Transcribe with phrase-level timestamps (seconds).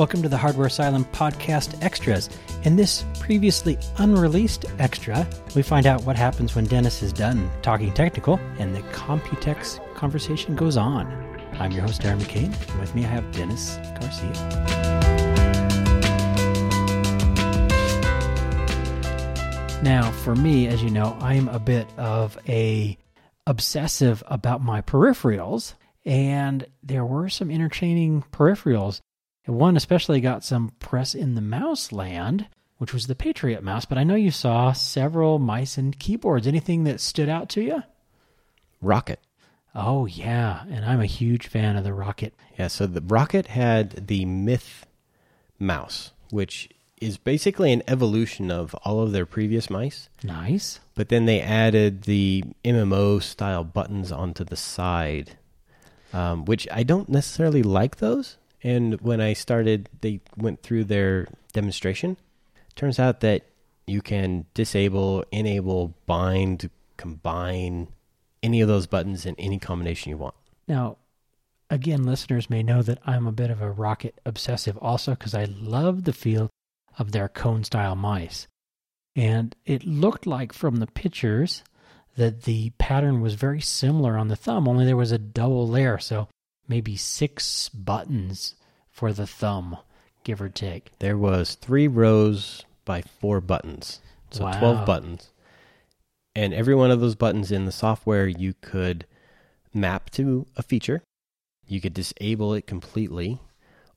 [0.00, 2.30] Welcome to the Hardware Asylum Podcast Extras.
[2.62, 7.92] In this previously unreleased extra, we find out what happens when Dennis is done talking
[7.92, 11.06] technical and the Computex conversation goes on.
[11.58, 14.32] I'm your host, Aaron McCain, and with me I have Dennis Garcia.
[19.82, 22.96] Now, for me, as you know, I'm a bit of a
[23.46, 25.74] obsessive about my peripherals,
[26.06, 29.02] and there were some entertaining peripherals.
[29.50, 32.46] And one especially got some press in the mouse land,
[32.78, 33.84] which was the Patriot mouse.
[33.84, 36.46] But I know you saw several mice and keyboards.
[36.46, 37.82] Anything that stood out to you?
[38.80, 39.16] Roccat.
[39.74, 42.30] Oh yeah, and I'm a huge fan of the Roccat.
[42.60, 44.82] Yeah, so the Roccat had the Nyth
[45.58, 46.68] mouse, which
[47.00, 50.08] is basically an evolution of all of their previous mice.
[50.22, 50.78] Nice.
[50.94, 55.36] But then they added the MMO style buttons onto the side,
[56.12, 58.36] um, which I don't necessarily like those.
[58.62, 62.16] And when I started, they went through their demonstration.
[62.74, 63.42] Turns out that
[63.86, 67.88] you can disable, enable, bind, combine
[68.42, 70.34] any of those buttons in any combination you want.
[70.68, 70.98] Now,
[71.68, 75.44] again, listeners may know that I'm a bit of a Roccat obsessive also because I
[75.44, 76.50] love the feel
[76.98, 78.46] of their Kone style mice.
[79.16, 81.62] And it looked like from the pictures
[82.16, 85.98] that the pattern was very similar on the thumb, only there was a double layer.
[85.98, 86.28] So
[86.70, 88.54] maybe six buttons
[88.88, 89.76] for the thumb,
[90.22, 90.96] give or take.
[91.00, 94.00] There was three rows by four buttons.
[94.30, 94.58] So Wow.
[94.58, 95.30] 12 buttons.
[96.36, 99.04] And every one of those buttons in the software you could
[99.74, 101.02] map to a feature.
[101.66, 103.40] You could disable it completely.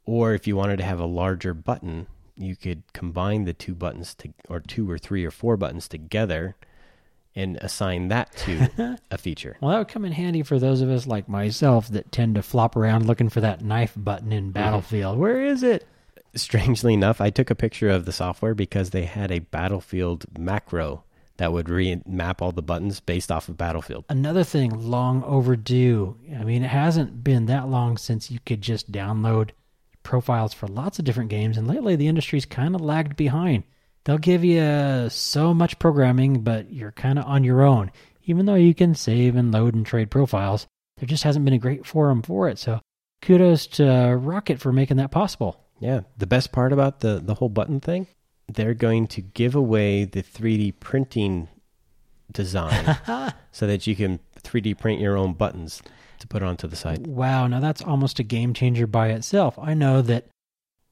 [0.05, 4.15] Or if you wanted to have a larger button, you could combine the two buttons
[4.15, 6.55] to, or two or three or four buttons together
[7.35, 9.57] and assign that to a feature.
[9.61, 12.43] Well, that would come in handy for those of us like myself that tend to
[12.43, 14.51] flop around looking for that knife button in mm-hmm.
[14.51, 15.17] Battlefield.
[15.17, 15.85] Where is it?
[16.35, 21.03] Strangely enough, I took a picture of the software because they had a Battlefield macro
[21.37, 24.05] that would remap all the buttons based off of Battlefield.
[24.09, 26.17] Another thing long overdue.
[26.39, 29.51] I mean, it hasn't been that long since you could just download
[30.03, 33.63] profiles for lots of different games, and lately the industry's kind of lagged behind.
[34.05, 37.91] They'll give you so much programming, but you're kind of on your own.
[38.25, 41.59] Even though you can save and load and trade profiles, there just hasn't been a
[41.59, 42.59] great forum for it.
[42.59, 42.81] So
[43.21, 45.59] kudos to uh, Roccat for making that possible.
[45.79, 48.07] Yeah, the best part about the the whole button thing,
[48.47, 51.49] they're going to give away the 3D printing
[52.31, 52.97] design
[53.51, 55.81] so that you can 3D print your own buttons
[56.19, 57.01] to put onto the site.
[57.01, 59.57] Wow, now that's almost a game changer by itself.
[59.59, 60.27] I know that,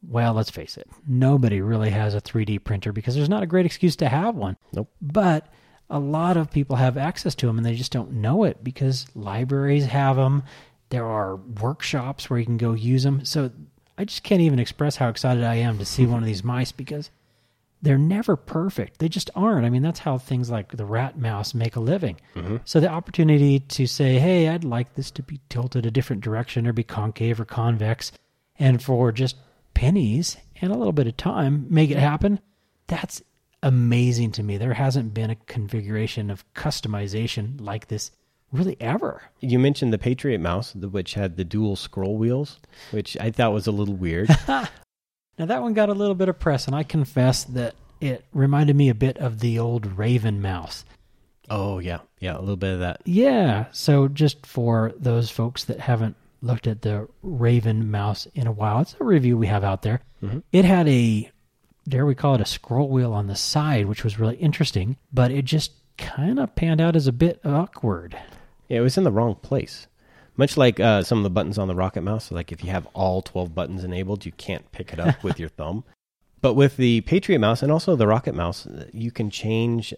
[0.07, 3.65] well, let's face it, nobody really has a 3D printer because there's not a great
[3.65, 4.57] excuse to have one.
[4.73, 4.89] Nope.
[5.01, 5.47] But
[5.89, 9.05] a lot of people have access to them and they just don't know it because
[9.13, 10.43] libraries have them.
[10.89, 13.25] There are workshops where you can go use them.
[13.25, 13.51] So
[13.97, 16.71] I just can't even express how excited I am to see one of these mice
[16.71, 17.11] because
[17.81, 18.99] they're never perfect.
[18.99, 19.65] They just aren't.
[19.65, 22.19] I mean, that's how things like the rat mouse make a living.
[22.35, 22.57] Mm-hmm.
[22.63, 26.67] So the opportunity to say, hey, I'd like this to be tilted a different direction
[26.67, 28.11] or be concave or convex,
[28.59, 29.35] and for just
[29.73, 32.39] pennies and a little bit of time, make it happen,
[32.87, 33.21] that's
[33.63, 34.57] amazing to me.
[34.57, 38.11] There hasn't been a configuration of customization like this
[38.51, 39.21] really ever.
[39.39, 42.59] You mentioned the Patriot mouse, which had the dual scroll wheels,
[42.91, 44.29] which I thought was a little weird.
[45.39, 48.75] Now that one got a little bit of press, and I confess that it reminded
[48.75, 50.85] me a bit of the old Raven mouse.
[51.49, 53.01] oh yeah, yeah, a little bit of that.
[53.05, 58.51] Yeah, so just for those folks that haven't looked at the Raven mouse in a
[58.51, 60.01] while, it's a review we have out there.
[60.51, 61.31] It had a,
[61.87, 65.31] dare we call it a scroll wheel on the side, which was really interesting, but
[65.31, 68.17] it just kind of panned out as a bit awkward.
[68.67, 69.87] Yeah, it was in the wrong place.
[70.37, 72.71] Much like uh, some of the buttons on the Roccat Mouse, so like if you
[72.71, 75.83] have all 12 buttons enabled, you can't pick it up with your thumb.
[76.39, 79.93] But with the Patriot Mouse and also the Roccat Mouse, you can change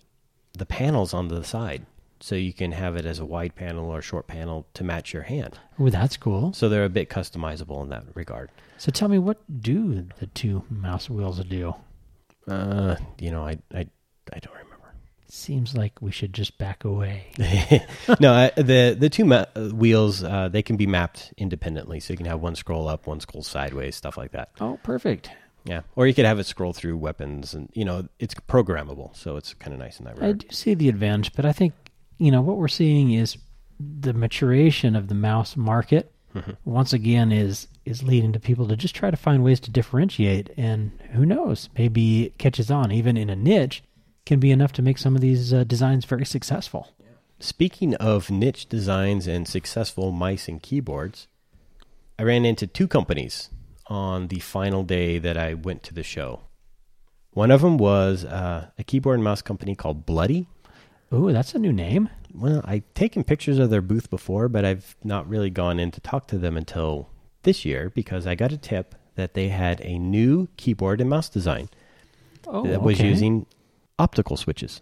[0.54, 1.86] the panels on the side.
[2.24, 5.12] So you can have it as a wide panel or a short panel to match
[5.12, 5.60] your hand.
[5.78, 6.54] Ooh, that's cool.
[6.54, 8.50] So they're a bit customizable in that regard.
[8.78, 11.76] So tell me, what do the two mouse wheels do?
[12.48, 13.88] Uh, you know, I, I,
[14.32, 14.94] I don't remember.
[15.28, 17.26] Seems like we should just back away.
[18.22, 19.44] no, uh, the the two ma-
[19.74, 23.20] wheels uh, they can be mapped independently, so you can have one scroll up, one
[23.20, 24.52] scroll sideways, stuff like that.
[24.62, 25.30] Oh, perfect.
[25.66, 29.36] Yeah, or you could have it scroll through weapons, and you know it's programmable, so
[29.36, 30.36] it's kind of nice in that regard.
[30.36, 31.74] I do see the advantage, but I think
[32.18, 33.38] you know what we're seeing is
[33.80, 36.12] the maturation of the mouse market.
[36.66, 40.50] Once again, is is leading to people to just try to find ways to differentiate,
[40.58, 43.84] and who knows, maybe it catches on even in a niche
[44.26, 46.90] can be enough to make some of these uh, designs very successful.
[47.40, 51.28] Speaking of niche designs and successful mice and keyboards,
[52.18, 53.50] I ran into two companies
[53.88, 56.42] on the final day that I went to the show.
[57.32, 60.48] One of them was uh, a keyboard and mouse company called Bloody.
[61.14, 62.10] Ooh, that's a new name.
[62.34, 66.02] Well, I've taken pictures of their booth before, but I've not really gone in to
[66.02, 67.10] talk to them until
[67.44, 71.30] this year because I got a tip that they had a new keyboard and mouse
[71.30, 71.70] design
[72.48, 73.08] Oh, that was okay.
[73.10, 73.46] using
[74.00, 74.82] optical switches.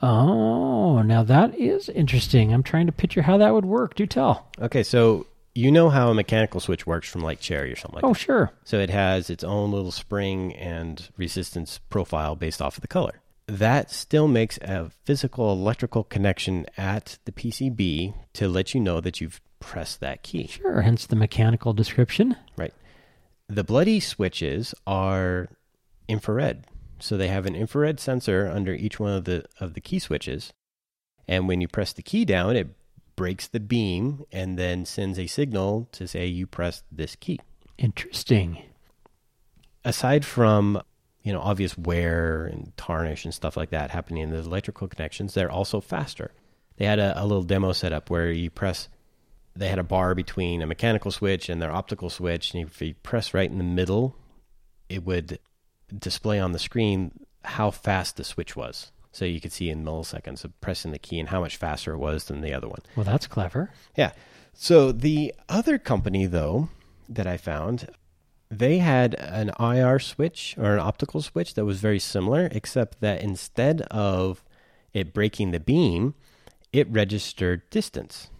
[0.00, 2.52] Oh, now that is interesting.
[2.54, 3.94] I'm trying to picture how that would work.
[3.94, 4.46] Do tell.
[4.60, 8.04] Okay, so you know how a mechanical switch works from like Cherry or something like
[8.04, 8.18] Oh, that.
[8.18, 8.52] sure.
[8.64, 13.20] So it has its own little spring and resistance profile based off of the color.
[13.48, 19.20] That still makes a physical electrical connection at the PCB to let you know that
[19.20, 20.48] you've pressed that key.
[20.48, 20.82] Sure.
[20.82, 22.36] Hence the mechanical description.
[22.58, 22.74] Right.
[23.48, 25.48] The bloody switches are
[26.08, 26.66] infrared.
[27.00, 30.52] So they have an infrared sensor under each one of the of the key switches.
[31.26, 32.68] And when you press the key down, it
[33.16, 37.40] breaks the beam and then sends a signal to say you pressed this key.
[37.78, 38.62] Interesting.
[39.84, 40.82] Aside from,
[41.28, 45.34] you know, obvious wear and tarnish and stuff like that happening in the electrical connections,
[45.34, 46.32] they're also faster.
[46.78, 48.88] They had a, a little demo set up where you press
[49.54, 52.94] they had a bar between a mechanical switch and their optical switch, and if you
[53.02, 54.16] press right in the middle,
[54.88, 55.38] it would
[55.98, 57.12] display on the screen
[57.44, 58.90] how fast the switch was.
[59.12, 61.98] So you could see in milliseconds of pressing the key and how much faster it
[61.98, 62.80] was than the other one.
[62.96, 63.70] Well, that's clever.
[63.96, 64.12] Yeah.
[64.54, 66.70] So the other company, though,
[67.06, 67.90] that I found,
[68.50, 73.22] they had an IR switch or an optical switch that was very similar, except that
[73.22, 74.42] instead of
[74.94, 76.14] it breaking the beam,
[76.72, 78.30] it registered distance.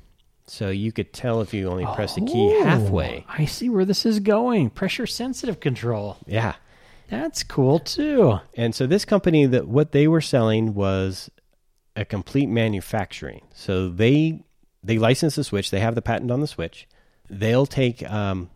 [0.47, 3.27] So you could tell if you only press the key Oh, halfway.
[3.29, 4.71] I see where this is going.
[4.71, 6.17] Pressure sensitive control.
[6.27, 6.55] Yeah.
[7.11, 8.39] That's cool too.
[8.55, 11.31] And so this company that what they were selling was
[11.97, 13.43] a complete manufacturing.
[13.55, 14.43] So they
[14.83, 15.71] they license the switch.
[15.71, 16.87] They have the patent on the switch.
[17.29, 18.49] They'll take um,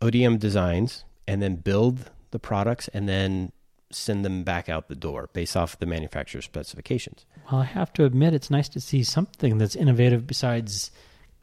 [0.00, 3.52] ODM designs and then build the products and then
[3.92, 7.26] send them back out the door based off the manufacturer's specifications.
[7.50, 10.90] Well, I have to admit, it's nice to see something that's innovative besides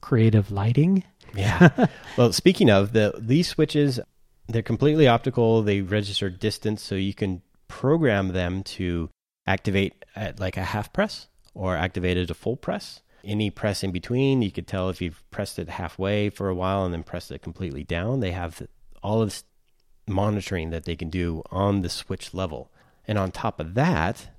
[0.01, 1.03] creative lighting.
[1.35, 1.87] Yeah.
[2.17, 3.99] well, speaking of the these switches,
[4.47, 5.61] they're completely optical.
[5.61, 9.09] They register distance, so you can program them to
[9.45, 13.01] activate at like a half press or activate at a full press.
[13.27, 16.85] Any press in between, you could tell if you've pressed it halfway for a while
[16.85, 18.21] and then pressed it completely down.
[18.21, 18.65] They have
[19.03, 19.43] all of this
[20.07, 22.71] monitoring that they can do on the switch level.
[23.05, 24.29] And on top of that,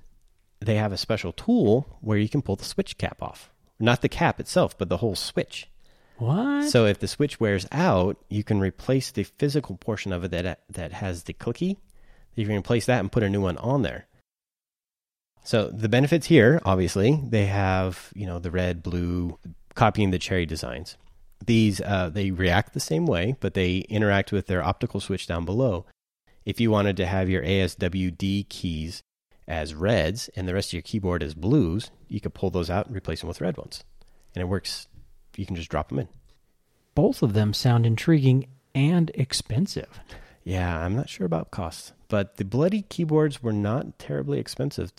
[0.59, 3.51] they have a special tool where you can pull the switch cap off.
[3.79, 5.69] Not the cap itself, but the whole switch.
[6.17, 6.69] What?
[6.69, 10.61] So if the switch wears out, you can replace the physical portion of it that
[10.69, 11.77] that has the clicky.
[12.35, 14.07] You can replace that and put a new one on there.
[15.43, 19.37] So the benefits here, obviously, they have you know the red, blue,
[19.75, 20.97] copying the cherry designs.
[21.45, 25.45] These uh, they react the same way, but they interact with their optical switch down
[25.45, 25.85] below.
[26.45, 29.03] If you wanted to have your ASWD keys
[29.47, 32.87] as reds and the rest of your keyboard as blues, you could pull those out
[32.87, 33.83] and replace them with red ones,
[34.35, 34.87] and it works.
[35.37, 36.09] You can just drop them in.
[36.95, 39.99] Both of them sound intriguing and expensive.
[40.43, 44.91] Yeah, I'm not sure about costs, but the bloody keyboards were not terribly expensive.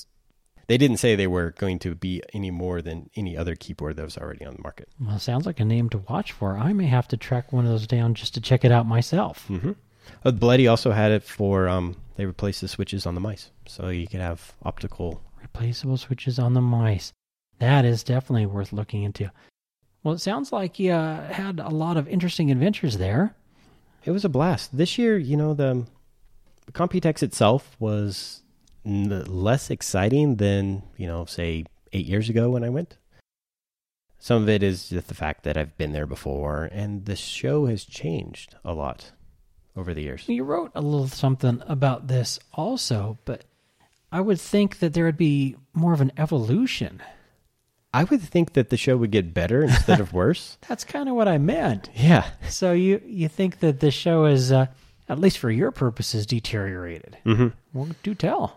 [0.70, 4.04] They didn't say they were going to be any more than any other keyboard that
[4.04, 4.88] was already on the market.
[5.00, 6.56] Well, sounds like a name to watch for.
[6.56, 9.48] I may have to track one of those down just to check it out myself.
[9.48, 9.72] Mm-hmm.
[10.24, 13.88] Uh, bloody also had it for um, they replaced the switches on the mice, so
[13.88, 15.20] you could have optical.
[15.42, 17.12] Replaceable switches on the mice.
[17.58, 19.32] That is definitely worth looking into.
[20.04, 23.34] Well, it sounds like you uh, had a lot of interesting adventures there.
[24.04, 25.18] It was a blast this year.
[25.18, 25.84] You know the,
[26.66, 28.44] the Computex itself was
[28.84, 32.96] less exciting than you know say eight years ago when I went.
[34.18, 37.66] Some of it is just the fact that I've been there before, and the show
[37.66, 39.12] has changed a lot
[39.74, 40.28] over the years.
[40.28, 43.44] You wrote a little something about this also, but
[44.12, 47.02] I would think that there would be more of an evolution.
[47.92, 50.58] I would think that the show would get better instead of worse.
[50.68, 51.90] That's kind of what I meant.
[51.94, 52.28] Yeah.
[52.48, 54.66] So you you think that the show is, uh,
[55.08, 57.16] at least for your purposes, deteriorated?
[57.24, 57.48] Mm-hmm.
[57.72, 58.56] Well, do tell.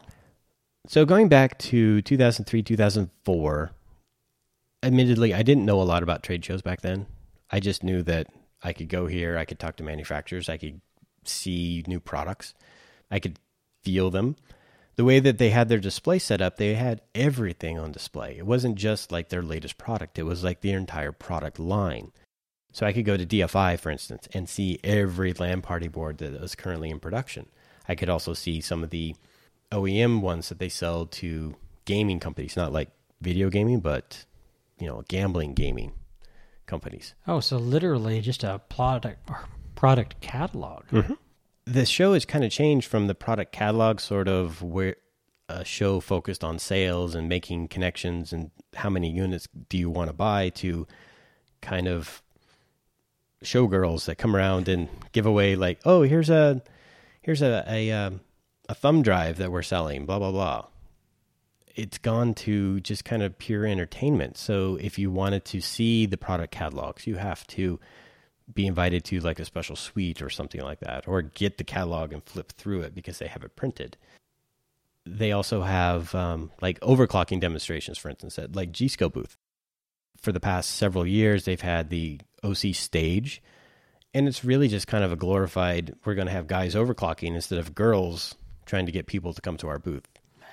[0.88, 3.72] So going back to 2003, 2004,
[4.84, 7.08] admittedly, I didn't know a lot about trade shows back then.
[7.50, 8.28] I just knew that
[8.62, 10.82] I could go here, I could talk to manufacturers, I could
[11.24, 12.54] see new products,
[13.10, 13.40] I could
[13.82, 14.36] feel them.
[14.96, 18.38] The way that they had their display set up, they had everything on display.
[18.38, 22.12] It wasn't just like their latest product, it was like their entire product line.
[22.74, 26.42] So I could go to DFI, for instance, and see every LAN party board that
[26.42, 27.46] was currently in production.
[27.88, 29.16] I could also see some of the
[29.74, 32.90] OEM ones that they sell to gaming companies, not like
[33.22, 34.26] video gaming, but
[34.80, 35.94] you know, gambling gaming
[36.66, 37.16] companies.
[37.28, 39.30] Oh, so literally just a product
[39.76, 40.86] product catalog.
[40.88, 41.18] Mhm.
[41.66, 44.96] the show has kind of changed from the product catalog sort of where
[45.50, 50.10] a show focused on sales and making connections and how many units do you want
[50.10, 50.86] to buy to
[51.62, 52.22] kind of
[53.44, 56.62] showgirls that come around and give away like oh here's a
[57.22, 58.22] here's a a, um,
[58.70, 60.66] a thumb drive that we're selling blah blah blah.
[61.76, 64.38] It's gone to just kind of pure entertainment.
[64.38, 67.80] So if you wanted to see the product catalogs you have to
[68.54, 72.12] be invited to like a special suite or something like that or get the catalog
[72.12, 73.98] and flip through it because they have it printed.
[75.06, 79.38] They also have um, like overclocking demonstrations for instance at like G.Skill booth.
[80.22, 83.42] For the past several years they've had the OC stage,
[84.14, 85.96] and it's really just kind of a glorified.
[86.06, 89.58] We're going to have guys overclocking instead of girls trying to get people to come
[89.58, 90.08] to our booth.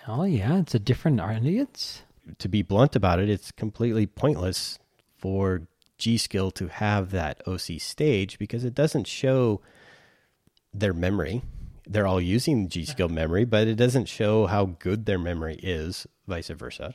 [0.09, 2.03] Oh yeah, it's a different audience.
[2.39, 4.79] To be blunt about it, it's completely pointless
[5.19, 5.63] for
[5.99, 9.61] G.Skill to have that OC stage because it doesn't show
[10.73, 11.43] their memory.
[11.87, 16.49] They're all using G.Skill memory, but it doesn't show how good their memory is, vice
[16.49, 16.95] versa.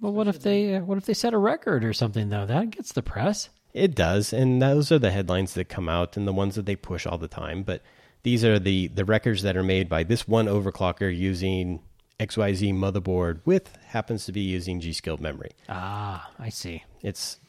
[0.00, 2.44] Well, what if they uh, what if they set a record or something though?
[2.44, 3.48] That gets the press.
[3.72, 6.76] It does, and those are the headlines that come out and the ones that they
[6.76, 7.62] push all the time.
[7.62, 7.82] But
[8.22, 11.80] these are the the records that are made by this one overclocker using
[12.20, 15.50] XYZ motherboard with happens to be using G.Skill memory.
[15.68, 16.84] Ah, I see.
[17.02, 17.40] It's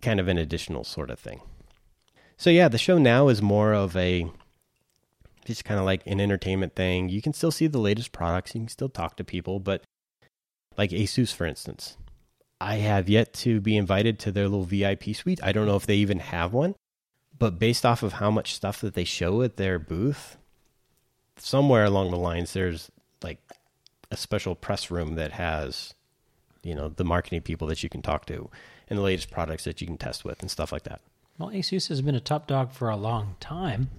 [0.00, 1.40] kind of an additional sort of thing.
[2.36, 4.30] So yeah, the show now is more of a
[5.44, 7.08] just kind of like an entertainment thing.
[7.08, 9.82] You can still see the latest products, you can still talk to people, but
[10.76, 11.96] like Asus for instance,
[12.60, 15.40] I have yet to be invited to their little VIP suite.
[15.42, 16.74] I don't know if they even have one,
[17.38, 20.36] but based off of how much stuff that they show at their booth,
[21.36, 22.90] somewhere along the lines, there's
[23.22, 23.38] like
[24.10, 25.94] a special press room that has,
[26.62, 28.50] you know, the marketing people that you can talk to
[28.88, 31.00] and the latest products that you can test with and stuff like that.
[31.38, 33.90] Well, Asus has been a top dog for a long time,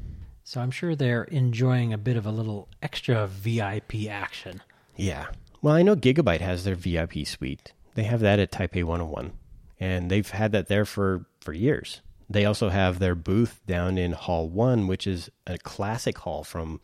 [0.44, 4.63] so I'm sure they're enjoying a bit of a little extra VIP action.
[4.96, 5.27] Yeah.
[5.62, 9.34] Well, I know Gigabyte has their VIP suite they have that at Taipei 101,
[9.79, 12.01] and they've had that there for for years.
[12.29, 16.81] They also have their booth down in Hall One, which is a classic hall from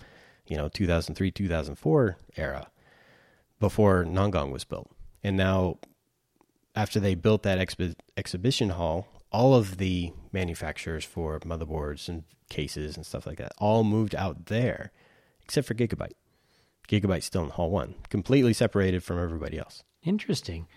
[0.48, 2.68] you know 2003 2004 era,
[3.60, 4.90] before Nangang was built.
[5.24, 5.80] And now,
[6.76, 12.96] after they built that expi- exhibition hall, all of the manufacturers for motherboards and cases
[12.96, 14.92] and stuff like that all moved out there,
[15.42, 16.14] except for Gigabyte.
[16.88, 19.84] Gigabyte's still in Hall One, completely separated from everybody else.
[20.04, 20.68] Interesting.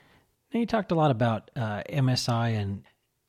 [0.52, 2.85] Now you talked a lot about uh, MSI and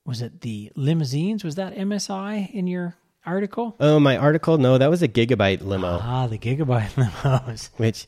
[0.08, 1.44] was it the limousines?
[1.44, 2.96] Was that MSI in your
[3.26, 3.76] article?
[3.80, 4.58] Oh, my article?
[4.58, 6.00] No, that was a Gigabyte limo.
[6.02, 7.70] Ah, the Gigabyte limos.
[7.78, 8.08] Which,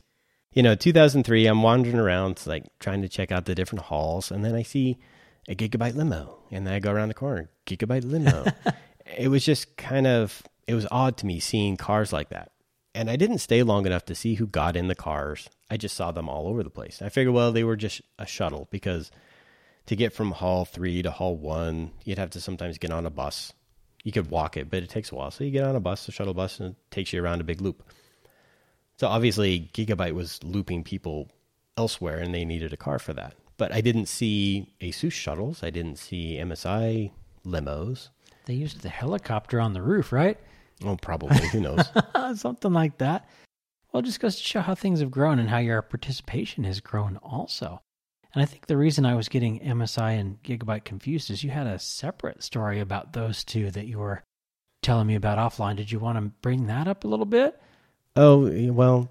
[0.52, 4.42] you know, 2003, I'm wandering around, like trying to check out the different halls, and
[4.42, 4.98] then I see
[5.46, 8.46] a Gigabyte limo, and then I go around the corner, Gigabyte limo.
[9.18, 12.52] it was just kind of, it was odd to me seeing cars like that.
[12.94, 15.96] And I didn't stay long enough to see who got in the cars I just
[15.96, 17.00] saw them all over the place.
[17.00, 19.10] I figured, well, they were just a shuttle because
[19.86, 23.10] to get from Hall 3 to Hall 1, you'd have to sometimes get on a
[23.10, 23.52] bus.
[24.04, 25.30] You could walk it, but it takes a while.
[25.30, 27.44] So you get on a bus, a shuttle bus, and it takes you around a
[27.44, 27.82] big loop.
[28.96, 31.30] So obviously, Gigabyte was looping people
[31.76, 33.34] elsewhere, and they needed a car for that.
[33.56, 35.62] But I didn't see Asus shuttles.
[35.62, 37.10] I didn't see MSI
[37.44, 38.08] limos.
[38.46, 40.38] They used the helicopter on the roof, right?
[40.84, 41.46] Oh, probably.
[41.48, 41.84] Who knows?
[42.40, 43.28] Something like that.
[43.92, 46.80] Well, it just goes to show how things have grown and how your participation has
[46.80, 47.82] grown also.
[48.32, 51.66] And I think the reason I was getting MSI and Gigabyte confused is you had
[51.66, 54.22] a separate story about those two that you were
[54.82, 55.76] telling me about offline.
[55.76, 57.60] Did you want to bring that up a little bit?
[58.16, 59.10] Oh, well,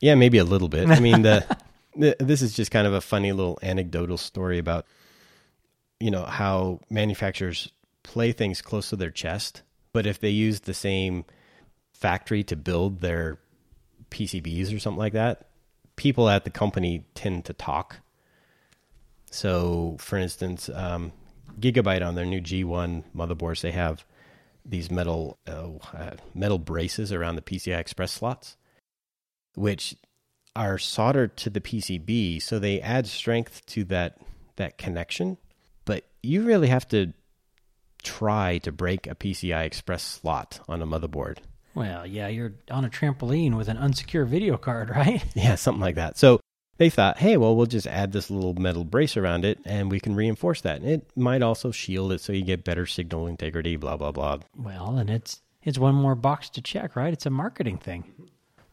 [0.00, 0.88] yeah, maybe a little bit.
[0.88, 1.44] I mean, the,
[1.96, 4.86] the this is just kind of a funny little anecdotal story about
[6.00, 7.70] you know how manufacturers
[8.02, 9.62] play things close to their chest,
[9.92, 11.24] but if they use the same
[11.92, 13.38] factory to build their
[14.10, 15.48] PCBs or something like that,
[15.96, 17.98] people at the company tend to talk.
[19.32, 21.12] So, for instance, um,
[21.58, 24.04] Gigabyte on their new G1 motherboards, they have
[24.64, 28.56] these metal uh, uh, metal braces around the PCI Express slots,
[29.54, 29.96] which
[30.54, 34.18] are soldered to the PCB, so they add strength to that
[34.56, 35.38] that connection.
[35.84, 37.12] But you really have to
[38.02, 41.38] try to break a PCI Express slot on a motherboard
[41.74, 45.24] well, yeah, you're on a trampoline with an unsecure video card, right?
[45.34, 46.18] Yeah, something like that.
[46.18, 46.40] So
[46.78, 50.00] they thought, hey, well, we'll just add this little metal brace around it and we
[50.00, 50.80] can reinforce that.
[50.80, 54.38] And it might also shield it so you get better signal integrity, blah, blah, blah.
[54.56, 57.12] Well, and it's it's one more box to check, right?
[57.12, 58.04] It's a marketing thing.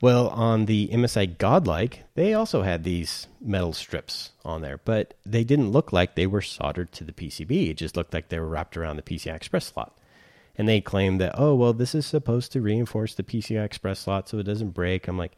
[0.02, 5.44] Well, on the MSI Godlike, they also had these metal strips on there, but they
[5.44, 7.70] didn't look like they were soldered to the PCB.
[7.72, 9.98] It just looked like they were wrapped around the PCI Express slot.
[10.58, 14.30] and they claimed that oh well this is supposed to reinforce the PCI Express slot
[14.30, 15.08] so it doesn't break.
[15.08, 15.34] I'm like,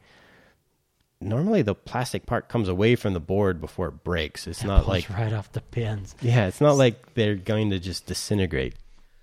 [1.22, 4.48] normally the plastic part comes away from the board before it breaks.
[4.48, 6.16] It's It not like right off the pins.
[6.22, 8.76] yeah, it's not like they're going to just disintegrate.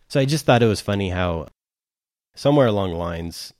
[0.08, 1.48] So I just thought it was funny how
[2.34, 3.52] somewhere along the lines,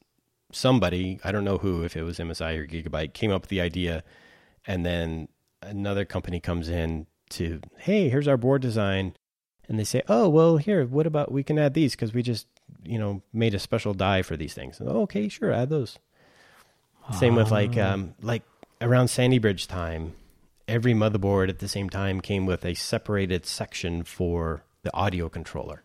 [0.53, 3.61] somebody, I don't know who, if it was MSI or Gigabyte, came up with the
[3.61, 4.03] idea,
[4.67, 5.29] and then
[5.63, 9.15] another company comes in to, hey, here's our board design.
[9.69, 12.47] And they say, oh, well, here, what about we can add these because we just,
[12.85, 14.81] you know, made a special die for these things.
[14.81, 15.99] oh, okay, sure, add those.
[17.15, 17.93] Same with like, Ah.
[17.93, 18.43] um, like
[18.81, 20.13] around Sandy Bridge time,
[20.67, 25.83] every motherboard at the same time came with a separated section for the audio controller.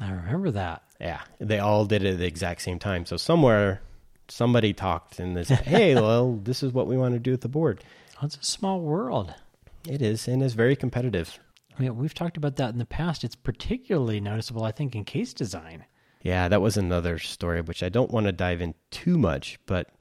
[0.00, 0.82] I remember that.
[1.00, 3.06] Yeah, they all did it at the exact same time.
[3.06, 3.80] So somewhere,
[4.28, 7.42] somebody talked and they said, "Hey, well, this is what we want to do with
[7.42, 7.82] the board."
[8.20, 9.32] Oh, it's a small world.
[9.88, 11.38] It is, and it's very competitive.
[11.78, 13.22] I mean, we've talked about that in the past.
[13.24, 15.84] It's particularly noticeable, I think, in case design.
[16.22, 19.95] Yeah, that was another story which I don't want to dive in too much, but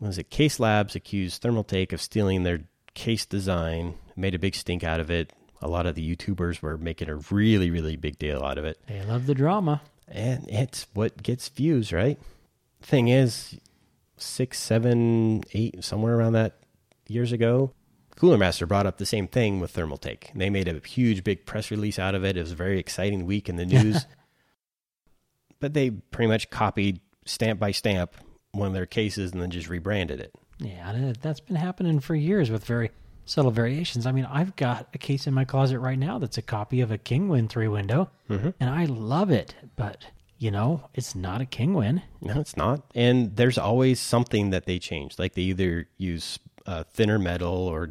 [0.00, 2.60] was it CaseLabs accused Thermaltake of stealing their
[2.94, 5.32] case design, made a big stink out of it.
[5.60, 8.78] A lot of the YouTubers were making a really, really big deal out of it.
[8.86, 9.82] They love the drama.
[10.06, 12.18] And it's what gets views, right?
[12.80, 13.58] Thing is,
[14.16, 16.58] six, seven, eight, somewhere around that
[17.08, 17.72] years ago,
[18.16, 20.32] Cooler Master brought up the same thing with Thermaltake.
[20.34, 22.36] They made a huge, big press release out of it.
[22.36, 24.06] It was a very exciting week in the news.
[25.60, 28.12] but they pretty much copied stamp by stamp
[28.58, 30.32] one of their cases and then just rebranded it.
[30.58, 32.90] Yeah, that's been happening for years with very
[33.24, 34.06] subtle variations.
[34.06, 36.90] I mean, I've got a case in my closet right now that's a copy of
[36.90, 38.50] a Kingwin three window, Mm-hmm.
[38.60, 39.54] and I love it.
[39.76, 40.06] But
[40.38, 42.02] you know, it's not a Kingwin.
[42.20, 42.82] No, it's not.
[42.94, 45.18] And there's always something that they change.
[45.18, 47.90] Like they either use uh, thinner metal or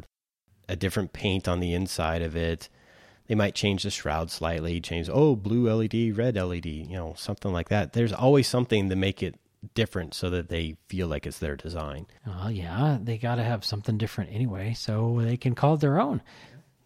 [0.68, 2.68] a different paint on the inside of it.
[3.26, 7.52] They might change the shroud slightly, change, oh, blue LED, red LED, you know, something
[7.52, 7.92] like that.
[7.92, 9.34] There's always something to make it
[9.74, 12.06] different so that they feel like it's their design.
[12.26, 16.00] Well, yeah, they got to have something different anyway, so they can call it their
[16.00, 16.22] own.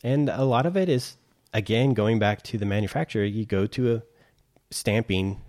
[0.02, 1.16] And a lot of it is,
[1.52, 3.24] again, going back to the manufacturer.
[3.24, 4.02] You go to a
[4.70, 5.40] stamping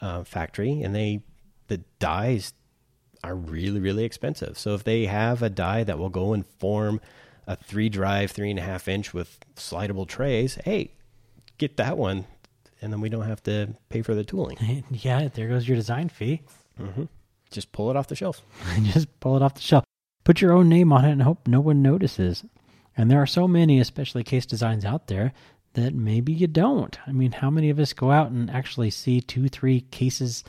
[0.00, 1.24] uh, factory, and they
[1.68, 2.52] the dies
[3.24, 4.58] are really really expensive.
[4.58, 7.00] So if they have a die that will go and form
[7.46, 10.92] a three drive, three and a half inch with slidable trays, hey,
[11.58, 12.26] get that one,
[12.80, 14.84] and then we don't have to pay for the tooling.
[14.90, 16.42] yeah, there goes your design fee.
[16.80, 17.04] Mm-hmm.
[17.50, 18.42] Just pull it off the shelf.
[18.82, 19.84] Just pull it off the shelf.
[20.24, 22.44] Put your own name on it and hope no one notices.
[22.96, 25.32] And there are so many, especially case designs out there,
[25.74, 26.98] that maybe you don't.
[27.06, 30.44] I mean, how many of us go out and actually see two, three cases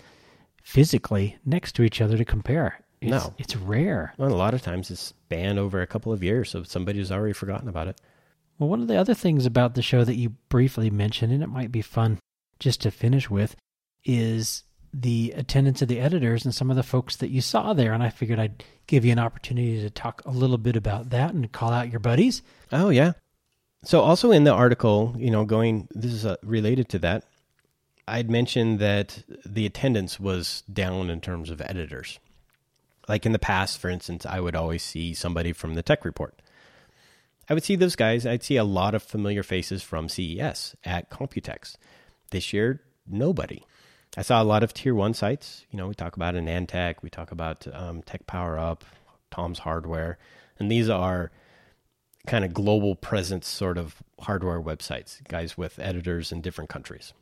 [0.62, 2.80] physically next to each other to compare?
[3.02, 3.34] It's, No.
[3.38, 4.14] It's rare.
[4.18, 7.34] Well, a lot of times it's spanned over a couple of years, so somebody's already
[7.34, 8.00] forgotten about it.
[8.60, 11.50] Well, one of the other things about the show that you briefly mentioned, and it
[11.50, 12.20] might be fun
[12.60, 13.56] just to finish with,
[14.06, 17.94] is the attendance of the editors and some of the folks that you saw there.
[17.94, 21.34] And I figured I'd give you an opportunity to talk a little bit about that
[21.34, 22.44] and call out your buddies.
[22.72, 23.14] Oh yeah.
[23.84, 27.26] So also in the article, you know, going this is uh, related to that.
[28.08, 32.20] I'd mentioned that the attendance was down in terms of editors.
[33.08, 36.42] Like in the past, for instance, I would always see somebody from the tech report.
[37.50, 38.26] I would see those guys.
[38.26, 41.76] I'd see a lot of familiar faces from CES at Computex.
[42.32, 43.64] This year, nobody.
[44.16, 45.66] I saw a lot of tier one sites.
[45.72, 48.82] You know, we talk about AnandTech, we talk about um, TechPowerUp,
[49.32, 50.18] Tom's Hardware,
[50.60, 51.32] and these are
[52.28, 57.14] kind of global presence sort of hardware websites, guys with editors in different countries.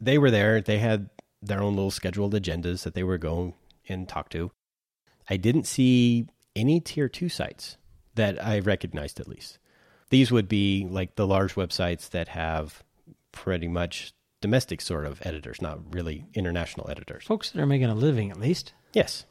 [0.00, 0.60] They were there.
[0.60, 1.10] They had
[1.42, 3.54] their own little scheduled agendas that they were going
[3.88, 4.50] and talk to.
[5.28, 7.76] I didn't see any tier two sites
[8.14, 9.58] that I recognized at least.
[10.10, 12.82] These would be like the large websites that have
[13.32, 17.24] pretty much domestic sort of editors, not really international editors.
[17.24, 18.72] Folks that are making a living, at least.
[18.92, 19.24] Yes.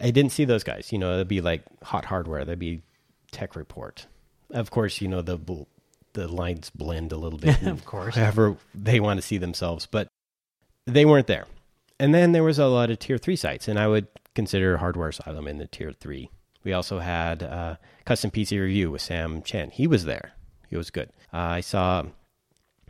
[0.00, 0.92] I didn't see those guys.
[0.92, 2.44] You know, it'd be like hot hardware.
[2.44, 2.82] That'd be
[3.30, 4.06] tech report.
[4.50, 5.38] Of course, you know, the
[6.12, 7.62] the lines blend a little bit.
[7.66, 8.14] Of course.
[8.14, 10.08] However they want to see themselves, but
[10.86, 11.46] they weren't there.
[11.98, 15.08] And then there was a lot of tier three sites, and I would consider Hardware
[15.08, 16.30] Asylum in the tier three.
[16.62, 19.70] We also had uh, Custom PC Review with Sam Chen.
[19.70, 20.32] He was there.
[20.68, 21.10] He was good.
[21.32, 22.04] Uh, I saw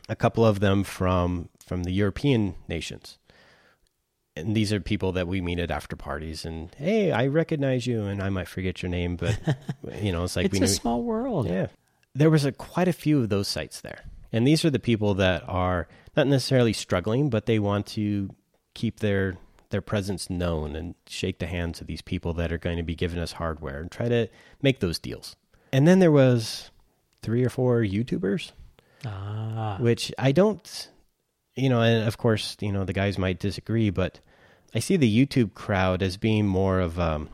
[0.09, 3.19] a couple of them from from the European nations.
[4.37, 8.03] And these are people that we meet at after parties and hey i recognize you
[8.05, 9.39] and i might forget your name but
[10.03, 11.47] you know it's like it's we a knew small world.
[11.47, 11.69] yeah.
[12.15, 14.01] There was a, quite a few of those sites there.
[14.33, 18.29] And these are the people that are not necessarily struggling but they want to
[18.75, 19.39] keep their
[19.71, 22.95] their presence known and shake the hands of these people that are going to be
[22.95, 24.29] giving us hardware and try to
[24.61, 25.35] make those deals.
[25.73, 26.71] And then there was
[27.23, 28.53] three or four youtubers
[29.05, 30.89] Ah, which I don't,
[31.57, 34.21] you know, and of course, you know, the guys might disagree, but
[34.75, 37.31] I see the YouTube crowd as being more of um,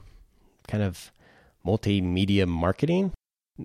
[0.69, 1.13] kind of
[1.67, 3.13] multimedia marketing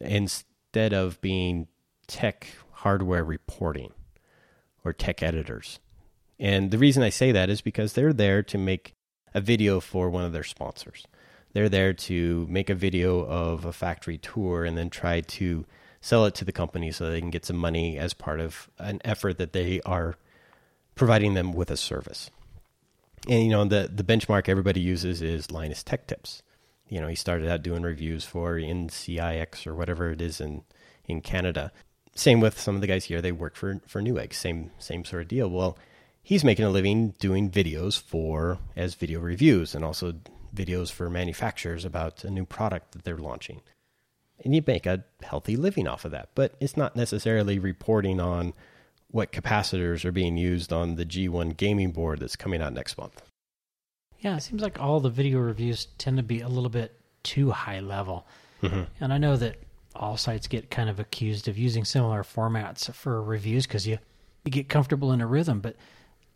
[0.02, 1.68] instead of being
[2.08, 3.94] tech hardware reporting
[4.84, 5.80] or tech editors.
[6.40, 8.94] And the reason I say that is because they're there to make
[9.34, 11.06] a video for one of their sponsors.
[11.54, 15.66] They're there to make a video of a factory tour and then try to
[16.02, 19.02] sell it to the company so they can get some money as part of an
[19.04, 20.16] effort that they are
[20.98, 22.30] providing them with a service.
[23.28, 26.42] And you know the the benchmark everybody uses is Linus Tech Tips.
[26.88, 30.64] You know he started out doing reviews for NCIX or whatever it is in
[31.06, 31.72] in Canada.
[32.16, 33.22] Same with some of the guys here.
[33.22, 34.34] They work for for Newegg.
[34.34, 35.50] Same same sort of deal.
[35.50, 35.78] Well,
[36.24, 40.14] he's making a living doing videos for as video reviews and also
[40.56, 43.62] videos for manufacturers about a new product that they're launching.
[44.44, 46.30] And you make a healthy living off of that.
[46.36, 48.54] But it's not necessarily reporting on
[49.10, 53.22] what capacitors are being used on the G1 gaming board that's coming out next month.
[54.20, 57.52] Yeah, it seems like all the video reviews tend to be a little bit too
[57.52, 58.26] high level.
[58.62, 58.84] Mm-hmm.
[59.00, 59.58] And I know that
[59.96, 64.00] all sites get kind of accused of using similar formats for reviews because you,
[64.46, 65.60] you get comfortable in a rhythm.
[65.60, 65.76] But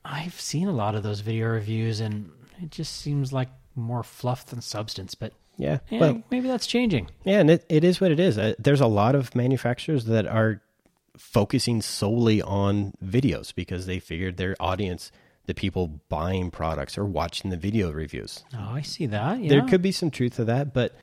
[0.06, 2.32] I've seen a lot of those video reviews and
[2.62, 5.16] it just seems like more fluff than substance.
[5.16, 7.10] But yeah, yeah well, maybe that's changing.
[7.24, 8.38] Yeah, and it, it is what it is.
[8.38, 10.62] Uh, there's a lot of manufacturers that are
[11.22, 15.12] focusing solely on videos because they figured their audience,
[15.46, 18.44] the people buying products, or watching the video reviews.
[18.54, 19.40] Oh, I see that.
[19.40, 19.50] Yeah.
[19.50, 20.96] There could be some truth to that, but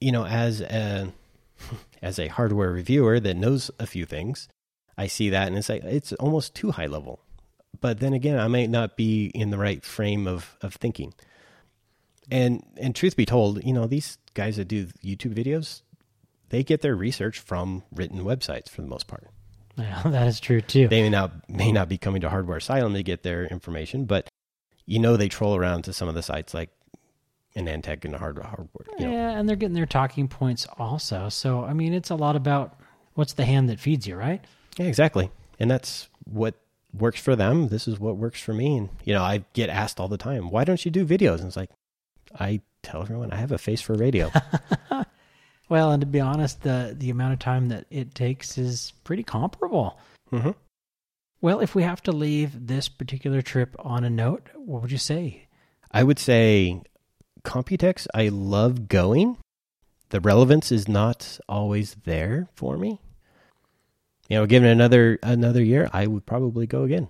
[0.00, 1.12] you know, as a
[2.02, 4.48] as a hardware reviewer that knows a few things,
[4.96, 7.20] I see that and it's like it's almost too high level.
[7.80, 11.14] But then again, I might not be in the right frame of of thinking.
[12.30, 15.82] And and truth be told, you know, these guys that do YouTube videos,
[16.50, 19.28] they get their research from written websites for the most part.
[19.76, 20.88] Yeah, that is true too.
[20.88, 24.28] They may not may not be coming to Hardware Asylum to get their information, but
[24.86, 26.70] you know they troll around to some of the sites like
[27.56, 28.46] AnandTech and Hardware.
[28.46, 29.12] hardware you know.
[29.12, 31.28] Yeah, and they're getting their talking points also.
[31.28, 32.78] So I mean, it's a lot about
[33.14, 34.44] what's the hand that feeds you, right?
[34.76, 35.30] Yeah, exactly.
[35.58, 36.54] And that's what
[36.92, 37.68] works for them.
[37.68, 38.76] This is what works for me.
[38.76, 41.48] And you know, I get asked all the time, "Why don't you do videos?" And
[41.48, 41.70] it's like,
[42.38, 44.30] I tell everyone I have a face for radio.
[45.68, 49.22] well, and to be honest, the the amount of time that it takes is pretty
[49.22, 49.98] comparable.
[50.32, 50.50] Mm-hmm.
[51.40, 54.98] Well, if we have to leave this particular trip on a note, what would you
[54.98, 55.46] say?
[55.92, 56.82] I would say
[57.44, 58.06] Computex.
[58.12, 59.38] I love going.
[60.10, 63.00] The relevance is not always there for me.
[64.28, 67.08] You know, given another another year, I would probably go again.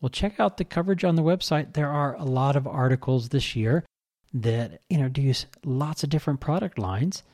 [0.00, 1.72] Well, check out the coverage on the website.
[1.72, 3.84] There are a lot of articles this year
[4.32, 7.24] that introduce lots of different product lines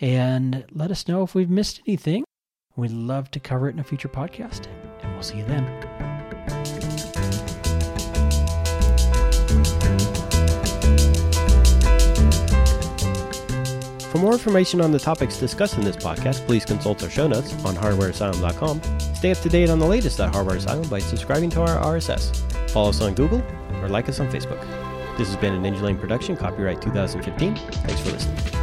[0.00, 2.24] and let us know if we've missed anything.
[2.76, 4.66] We'd love to cover it in a future podcast,
[5.02, 5.66] and we'll see you then.
[14.10, 17.52] For more information on the topics discussed in this podcast, please consult our show notes
[17.64, 18.82] on hardwareasylum.com.
[19.14, 22.34] Stay up to date on the latest at Hardware Asylum by subscribing to our RSS.
[22.70, 23.42] Follow us on Google
[23.80, 24.60] or like us on Facebook.
[25.16, 27.54] This has been a Ninjalane production, copyright 2015.
[27.54, 28.59] Thanks for listening.